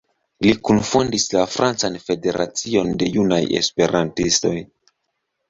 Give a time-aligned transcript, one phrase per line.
[0.43, 4.57] Li kunfondis la Francan Federacion de Junaj Esperantistoj.